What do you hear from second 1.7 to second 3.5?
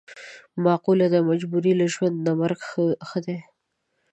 له ژوند نه مرګ ښه دی.